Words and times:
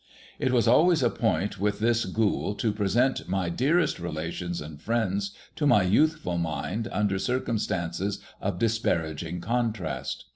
It 0.39 0.51
was 0.51 0.67
always 0.67 1.03
a 1.03 1.11
point 1.11 1.59
with 1.59 1.77
this 1.77 2.05
Ghoul 2.05 2.55
to 2.55 2.73
present 2.73 3.27
my 3.29 3.49
dearest 3.49 3.99
relations 3.99 4.59
and 4.59 4.81
friends 4.81 5.29
to 5.57 5.67
my 5.67 5.83
youthful 5.83 6.39
mind 6.39 6.87
under 6.91 7.19
circumstances 7.19 8.19
of 8.41 8.57
disparaging 8.57 9.41
contrast. 9.41 10.25